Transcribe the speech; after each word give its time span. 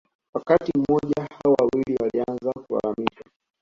Wakati 0.33 0.71
mmoja 0.77 1.27
hao 1.31 1.53
wawili 1.59 1.95
walianza 2.01 2.51
kulalamika 2.67 3.23